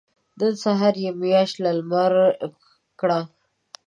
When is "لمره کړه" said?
1.77-3.19